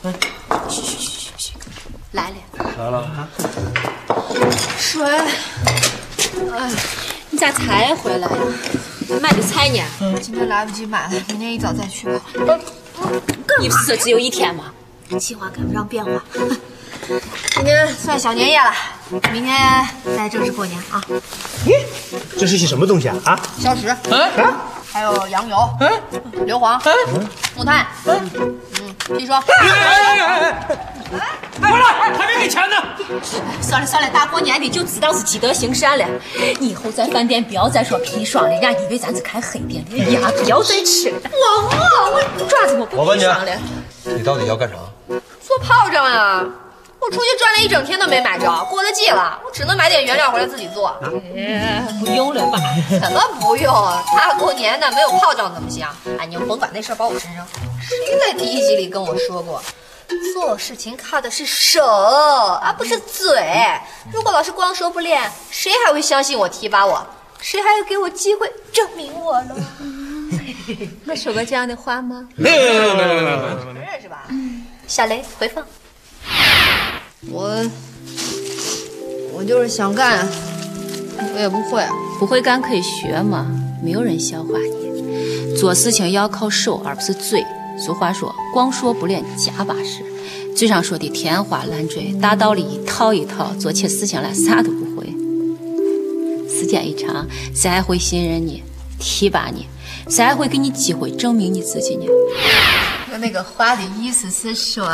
[0.03, 0.15] 嗯，
[0.69, 1.16] 嘘嘘嘘嘘嘘，
[2.13, 2.37] 来了。
[2.79, 3.29] 来了啊！
[4.79, 5.05] 水。
[6.53, 6.71] 哎，
[7.31, 8.37] 你咋才回来呀？
[9.21, 9.81] 买的菜呢？
[10.21, 12.21] 今天来不及买了，明天一早再去吧。
[13.61, 14.65] 你不是说只有一天吗？
[15.19, 16.11] 计划赶不上变化。
[17.55, 18.73] 今天算小年夜了，
[19.33, 21.01] 明天再正式过年啊。
[21.65, 21.75] 咦，
[22.39, 23.17] 这是些什么东西啊？
[23.25, 23.95] 啊，消食。
[24.11, 24.55] 嗯啊！
[24.93, 26.81] 还有羊油，嗯硫磺，
[27.55, 28.59] 木炭，嗯，
[29.09, 29.43] 砒霜。
[31.61, 31.85] 回来，
[32.17, 32.77] 还没给钱呢。
[33.63, 36.05] 算了算了，大过年的就只当是积德行善了。
[36.59, 39.97] 你以后在饭店不要再说砒霜了，人家以为咱是开黑店的。
[40.13, 41.19] 呀，不要再吃了。
[41.25, 41.39] 我
[41.69, 43.53] 饿，我爪子我不我问你砒霜了。
[44.05, 44.77] 你到底要干啥？
[45.09, 46.45] 做炮仗呀！
[47.07, 50.89] 我出去转了一整天都没买着，过了季了，我只能买点原料回来自己做。
[51.37, 52.59] 哎不用了吧？
[53.01, 53.73] 怎么不用？
[54.17, 55.87] 大过年的没有炮仗怎么行？
[56.19, 57.47] 哎，你们甭管那事儿往我身上。
[57.81, 59.63] 谁在第一集里跟我说过，
[60.35, 63.41] 做事情靠的是手而不是嘴？
[64.13, 67.07] 如果老是光说不练，谁还会相信我提拔我？
[67.41, 69.55] 谁还会给我机会证明我呢？
[71.07, 72.27] 我说过这样的话吗？
[72.37, 74.27] 不认识吧？
[74.89, 75.65] 小雷回放。
[77.31, 77.71] 我
[79.33, 80.27] 我就是想干，
[81.35, 81.85] 我也不会。
[82.19, 83.47] 不会干可以学嘛，
[83.83, 85.57] 没有人笑话你。
[85.57, 87.45] 做事情要靠手，而不是嘴。
[87.79, 90.03] 俗话说，光说不练假把式。
[90.55, 95.07] 嘴上说的天花乱坠，大道理一套一套，做起事情来啥都不会。
[96.49, 98.63] 时间一长，谁还会信任你、
[98.99, 99.67] 提拔你？
[100.09, 102.07] 谁还会给你机会证明你自己呢？
[103.13, 104.87] 我那个话的意思是说，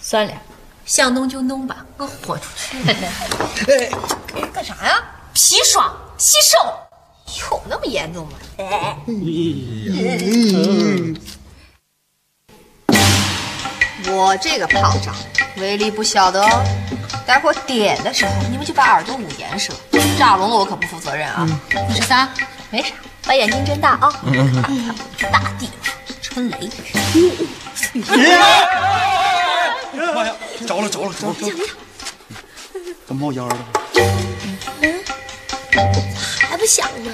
[0.00, 0.32] 算了，
[0.88, 2.94] 想弄就弄吧，我豁出去了。
[4.54, 5.04] 干啥呀？
[5.34, 6.56] 砒霜洗手。
[7.42, 8.32] 有那么严重吗？
[14.10, 15.14] 我这个炮仗
[15.58, 16.64] 威力不小的哦，
[17.26, 19.78] 待会儿点的时候你们就把耳朵捂严实了，
[20.18, 21.46] 炸聋了我可不负责任啊！
[21.86, 22.30] 你说啥？
[22.70, 22.88] 没啥，
[23.24, 24.10] 把眼睛睁大啊！
[25.30, 25.68] 大地
[26.22, 26.70] 春雷，
[30.14, 30.32] 妈呀，
[30.66, 31.34] 着了着了着了！
[33.06, 33.56] 怎么冒烟了？
[34.82, 35.00] 嗯
[36.48, 37.12] 还不响呢？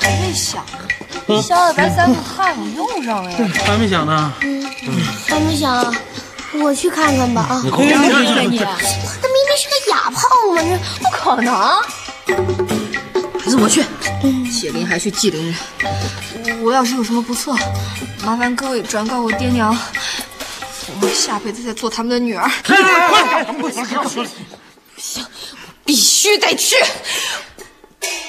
[0.00, 0.64] 还没响
[1.26, 3.38] 呢，小了边三个汗我用上了呀！
[3.64, 4.32] 还没响呢。
[5.32, 5.94] 还没响，
[6.60, 7.62] 我去看看吧啊！
[7.64, 11.50] 你快点那去明明是个哑炮嘛，这不可能！
[13.40, 13.82] 还是我去，
[14.50, 15.56] 解铃还须系铃人。
[16.62, 17.56] 我要是有什么不测，
[18.22, 19.74] 麻烦各位转告我爹娘，
[21.00, 22.46] 我下辈子再做他们的女儿。
[23.58, 25.26] 不行，
[25.86, 26.76] 必须得去。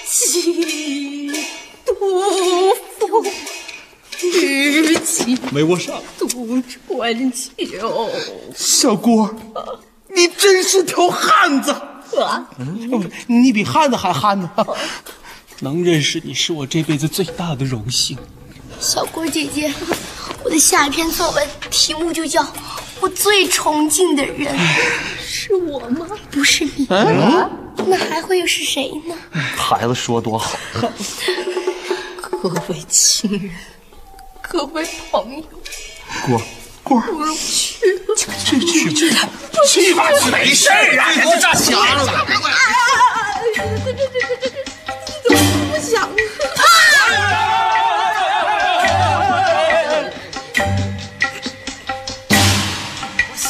[0.10, 1.28] 几
[1.86, 1.94] 度
[2.98, 3.26] 风
[5.52, 5.96] 没我上。
[6.18, 6.80] 度春秋。
[8.56, 9.34] 小郭，
[10.16, 11.72] 你真是条汉子。
[12.22, 12.48] 啊，
[13.28, 14.50] 你比汉子还汉呢。
[15.60, 18.18] 能认识你是我这辈子最大的荣幸。
[18.80, 19.74] 小郭姐姐，
[20.44, 22.44] 我的下一篇作文题目就叫
[23.00, 24.54] 《我最崇敬的人》，
[25.26, 26.06] 是我吗？
[26.30, 27.50] 不是你，嗯
[27.88, 29.16] 那还会又是谁呢？
[29.56, 30.58] 孩子说多好。
[32.42, 33.52] 各位亲人，
[34.54, 35.44] 各位朋友，
[36.28, 36.40] 郭
[36.84, 39.12] 郭，我去去去去
[39.68, 42.24] 去吧，没事儿啊，这炸瞎了。
[43.56, 44.54] 这这这这这这，
[45.24, 45.40] 怎么
[45.72, 46.08] 不想。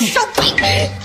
[0.10, 0.56] 手柄，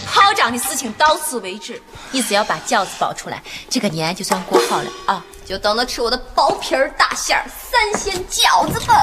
[0.06, 1.82] 炮仗的事情到此为止。
[2.12, 5.24] 你只要把饺子包出来，这个年就算过好了啊！
[5.48, 9.02] 就等着吃我的薄皮儿大馅儿三鲜饺子吧。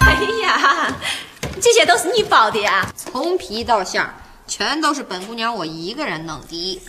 [0.00, 0.92] 哎呀，
[1.60, 2.84] 这些都是你包的呀？
[2.98, 4.12] 从皮到馅儿，
[4.48, 6.82] 全都是本姑娘我一个人弄的。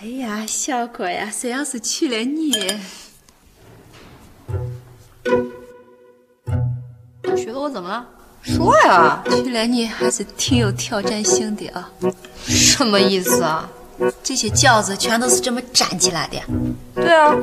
[0.00, 2.52] 哎呀，小哥呀，谁要是娶了你，
[7.36, 8.06] 娶了我怎么了？
[8.42, 11.90] 说呀，看来你还是挺有挑战性的啊。
[12.46, 13.68] 什么意思啊？
[14.22, 16.40] 这些饺子全都是这么粘起来的。
[16.94, 17.34] 对啊，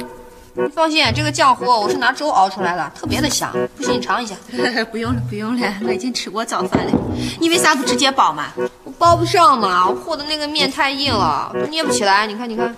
[0.54, 3.52] 你放心，这个浆糊我是拿粥熬出来的，特别的香。
[3.76, 4.36] 不信你尝一下。
[4.92, 6.92] 不用了，不用了，我已经吃过早饭了。
[7.40, 8.54] 你为啥不直接包嘛？
[8.84, 12.26] 我包不上嘛，我和的那个面太硬了，都捏不起来。
[12.26, 12.74] 你看，你看。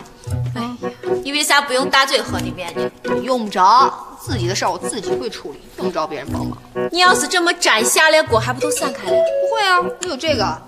[1.23, 2.89] 你为啥不用大嘴和的面呢？
[3.23, 6.57] 用不着，自己的事儿我自己会处理，用不着别人帮忙。
[6.91, 9.11] 你要是这么粘下来，锅还不都散开了？
[9.11, 10.61] 不会啊，我有这个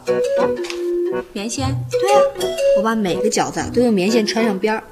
[1.34, 1.68] 棉线。
[1.90, 2.22] 对啊，
[2.78, 4.84] 我把每个饺子啊都用棉线穿上边儿。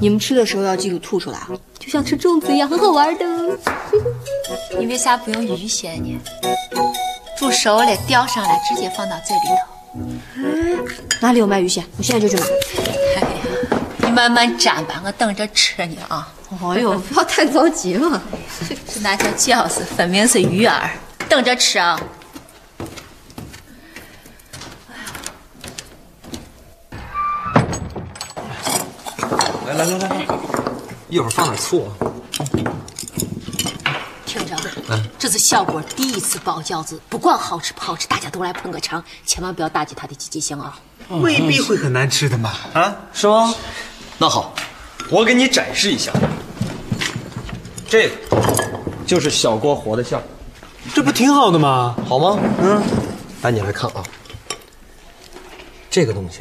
[0.00, 1.48] 你们吃的时候要记住吐出来啊，
[1.78, 3.24] 就像吃粽子一样，很好玩的。
[4.78, 6.20] 你为啥不用鱼线呢？
[7.38, 9.56] 煮熟了吊上来，直接放到嘴里头。
[11.20, 11.84] 哪里有卖鱼线？
[11.96, 12.46] 我现在就去买。
[14.14, 16.32] 慢慢蘸吧，我等着吃呢啊！
[16.62, 18.22] 哎呦，不要太着急嘛。
[18.86, 20.88] 这那叫饺子，分明是鱼儿，
[21.28, 22.00] 等着吃啊！
[29.66, 30.26] 来来来来来，
[31.08, 31.90] 一会儿放点醋啊。
[34.24, 34.56] 听着，
[35.18, 40.78] 这是小郭第一次包饺子，不管好吃不好吃，大家都来捧个场，千万不要打击他的积极性啊！
[41.08, 42.52] 未必会很难吃的嘛。
[42.72, 43.52] 啊，是吗？
[44.18, 44.54] 那好，
[45.10, 46.12] 我给你展示一下，
[47.88, 48.14] 这个
[49.06, 50.22] 就是小锅活的馅儿，
[50.94, 51.96] 这不挺好的吗？
[52.08, 52.38] 好吗？
[52.60, 52.82] 嗯，
[53.42, 54.02] 来你来看啊，
[55.90, 56.40] 这个东西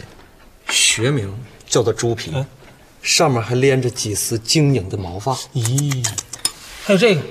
[0.69, 1.34] 学名
[1.67, 2.32] 叫做猪皮，
[3.01, 5.36] 上面还连着几丝晶莹的毛发。
[5.55, 6.07] 咦，
[6.86, 7.21] 还有这个，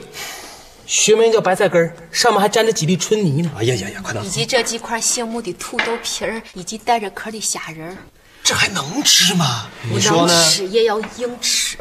[0.86, 3.50] 学名叫白菜根儿，上面还沾着几粒春泥呢。
[3.56, 4.28] 哎呀呀呀，快拿以！
[4.28, 7.96] 及这几块醒目的土豆皮儿，以及带着壳的虾仁儿，
[8.44, 9.66] 这还能吃吗？
[9.82, 10.50] 你说呢能？
[10.50, 11.78] 吃也要硬吃，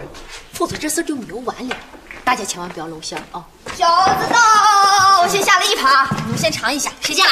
[0.53, 1.76] 否则这事儿就没有完了。
[2.24, 3.43] 大家千万不要露馅儿啊！
[3.76, 6.91] 饺子到，我先下了一盘，你们先尝一下。
[7.01, 7.32] 谁先来？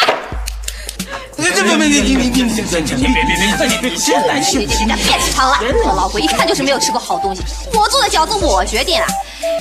[1.38, 5.59] 这这别别你你你你你别别别别别别先来别别别别别吃糖了！
[5.86, 7.41] 我老婆一看就是没有吃过好东西。
[7.73, 9.07] 我做的饺子我决定啊。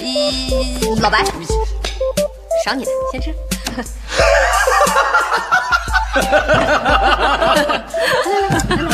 [0.01, 1.23] 嗯，老白，
[2.65, 3.35] 赏你的，先吃。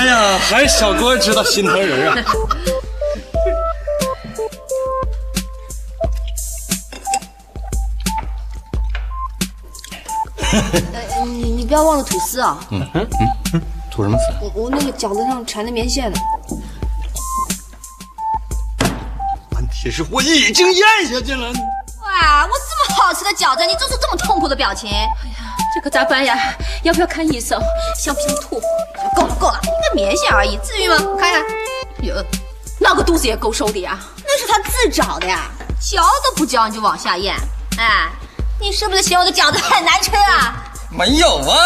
[0.04, 2.14] 哎呀，还是小郭知道心疼人啊！
[10.92, 12.58] 呃，你你不要忘了吐丝啊！
[12.70, 13.08] 嗯嗯
[13.54, 14.24] 嗯吐什么丝？
[14.42, 16.18] 我我那个饺子上缠的棉线呢。
[19.52, 21.46] 问题是我已经咽下去了。
[22.02, 24.90] 哇，我这么好吃的饺子，你做出这么痛苦的表情，
[25.74, 26.38] 这可咋办呀？
[26.84, 27.60] 要不要看医生？
[27.98, 28.60] 想不想吐？
[29.16, 30.96] 够了够了，一个棉线而已，至于吗？
[31.00, 31.42] 我看看，
[32.02, 32.14] 哟，
[32.78, 33.98] 那个肚子也够瘦的呀！
[34.24, 35.50] 那是他自找的呀，
[35.80, 37.34] 嚼都不嚼你就往下咽，
[37.76, 38.08] 哎，
[38.60, 40.62] 你是不是嫌我的饺子很难吃啊？
[40.90, 41.56] 没有啊，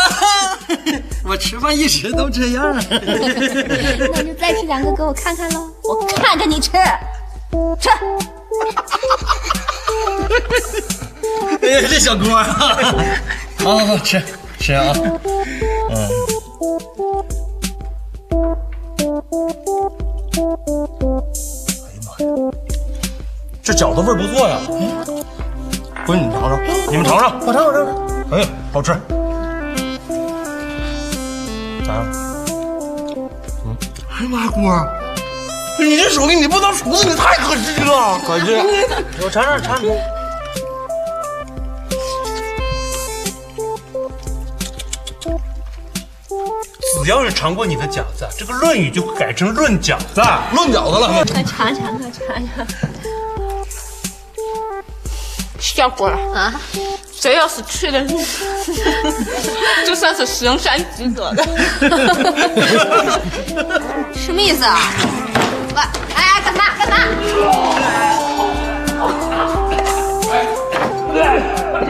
[1.29, 2.75] 我吃饭一直都这样。
[2.91, 6.71] 那就再吃两个给我看看喽，我看着你吃，
[7.79, 7.91] 吃。
[11.63, 12.45] 哎呀，这小锅啊，
[13.63, 14.23] 好好好，吃
[14.59, 15.19] 吃啊，嗯。
[22.19, 22.53] 哎呀妈呀，
[23.63, 24.59] 这饺子味儿不错呀！
[26.07, 26.59] 闺女你尝尝，
[26.91, 27.95] 你们尝尝，我尝我尝尝。
[28.33, 28.93] 哎呀，好吃。
[31.87, 32.07] 咋样？
[33.65, 33.77] 嗯？
[34.11, 34.61] 哎呀妈呀，郭，
[35.85, 38.19] 你这手艺你不当厨子，你太可惜了。
[38.27, 38.57] 可惜。
[39.23, 39.81] 我尝尝尝。
[47.05, 50.21] 只要是尝过你的饺子，这个《论语》就改成《论饺子》。
[50.55, 51.25] 论饺子了。
[51.33, 52.67] 快尝尝，快尝尝。
[55.59, 56.53] 小郭啊，
[57.13, 58.05] 谁要是娶了，
[59.87, 61.43] 就算是神山之德的。
[64.15, 64.79] 什么意思啊？
[65.75, 65.83] 喂，
[66.15, 66.97] 哎，干嘛干嘛？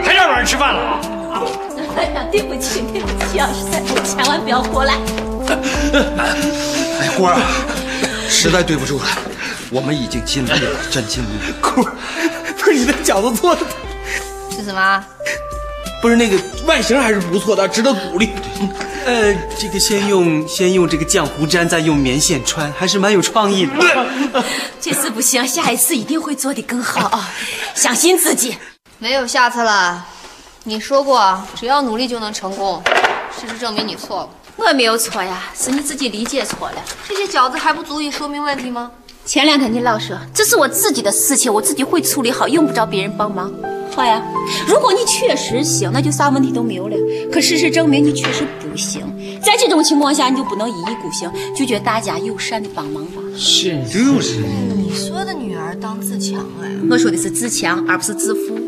[0.03, 1.18] 还让人吃饭了？
[1.99, 3.49] 哎呀，对不起，对不起啊！
[3.53, 4.93] 实在千万不要过来。
[7.01, 7.41] 哎，郭儿啊，
[8.29, 9.05] 实在对不住了，
[9.69, 11.55] 我们已经尽力了，真尽力了。
[11.61, 11.83] 郭，
[12.57, 13.61] 不是你的饺子做的，
[14.49, 15.03] 是什么？
[16.01, 18.29] 不是那个外形还是不错的，值得鼓励。
[19.05, 23.73] 呃，这个先用先用这个浆糊粘，再用棉线穿，还是蛮有创意的。
[24.79, 27.29] 这次不行，下一次一定会做得更好啊！
[27.75, 28.57] 相信自己。
[28.99, 30.05] 没有下次了。
[30.69, 32.79] 你说过，只要努力就能成功。
[33.35, 34.29] 事实证明你错了。
[34.55, 36.75] 我没有错呀，是你自己理解错了。
[37.07, 38.91] 这些饺子还不足以说明问题吗？
[39.25, 43.51] 前两天你老说这是我自己的事情，我自己会处理好，用不着别人帮忙。
[43.95, 44.21] 好呀，
[44.67, 46.95] 如果你确实行，那就啥问题都没有了。
[47.31, 49.01] 可事实证明你确实不行，
[49.43, 53.23] 在这种情况下，你就不能一意孤行，拒绝大家友善的帮忙吧？
[53.35, 54.41] 是，就是。
[54.75, 58.59] 你说的女儿当自强哎，我说的是自强，而不是自负。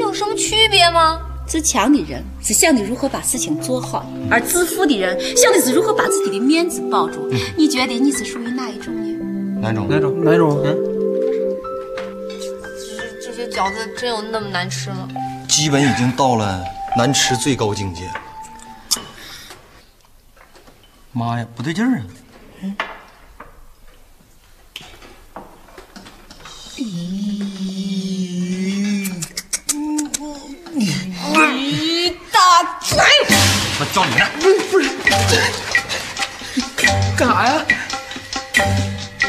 [0.00, 1.20] 有什么区别吗？
[1.46, 7.28] 自强的人是想你如何把事情做好，而自负的人想的是如何把自己的面子保住。
[7.56, 9.60] 你觉得你是属于哪一种呢？
[9.60, 9.86] 哪种？
[9.88, 10.24] 哪种？
[10.24, 10.62] 哪种？
[10.64, 10.74] 嗯，
[13.20, 15.08] 这这些饺子真有那么难吃吗？
[15.48, 16.64] 基本已经到了
[16.96, 18.10] 难吃最高境界。
[21.12, 22.02] 妈呀，不对劲儿啊！
[33.92, 34.26] 照你那。
[34.70, 34.90] 不是，
[37.16, 37.64] 干啥呀？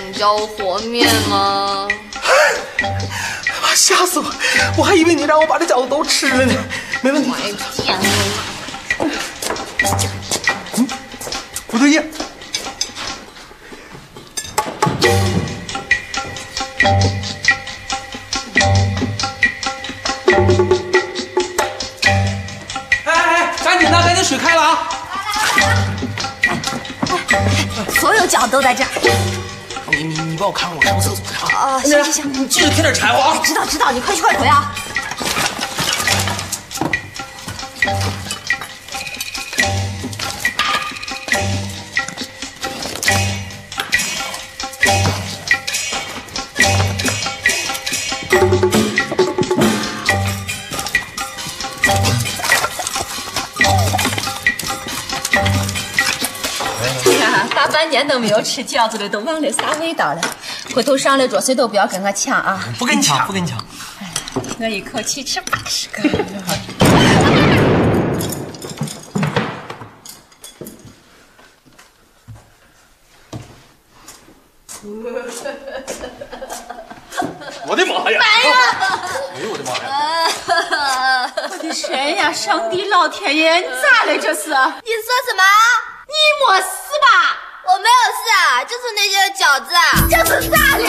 [0.06, 1.88] 你叫我和面吗？
[3.76, 4.26] 吓死我！
[4.78, 6.54] 我还以为你让我把这饺子都吃了呢。
[7.01, 7.32] 没问题。
[7.76, 8.08] 天哪！
[8.99, 10.88] 嗯，
[11.68, 12.04] 不对劲。
[24.44, 24.78] 开了啊！
[28.00, 28.89] 所有脚都在这儿。
[29.89, 31.76] 你你你帮我看看我上个厕所去啊！
[31.76, 33.38] 啊，行行行，你记得添点柴火啊！
[33.44, 34.74] 知道知道，你快去快回啊！
[57.94, 60.22] 年都没有吃饺子了，都忘了啥味道了。
[60.74, 62.60] 回头上来桌谁都不要跟我抢啊！
[62.80, 63.64] 不跟你抢，不跟你抢。
[64.60, 66.02] 我一口气吃八十个。
[77.66, 78.20] 我的妈呀！
[78.20, 78.56] 哎呀！
[79.36, 81.32] 哎呦我的妈呀！
[81.52, 82.34] 我的神呀！
[82.34, 84.50] 上帝老天爷，你咋了这是？
[84.50, 85.44] 你说什么？
[86.10, 86.68] 你没事
[87.06, 87.38] 吧？
[87.66, 88.84] 我没有事啊，就是
[89.54, 89.82] 那些饺子啊。
[90.10, 90.84] 这是咋了？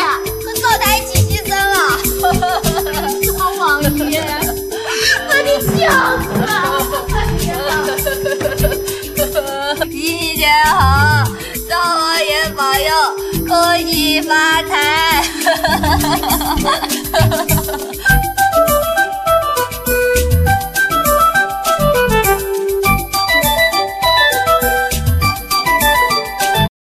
[0.45, 1.77] 跟灶台一起牺牲了。
[3.39, 3.63] 好王
[4.11, 4.15] 爷，
[5.29, 5.79] 我的饺
[9.77, 9.85] 子！
[9.91, 9.95] 一
[10.37, 11.25] 年好，
[11.69, 12.89] 灶王爷保佑，
[13.47, 13.53] 恭
[13.91, 13.93] 喜
[14.23, 14.73] 发财！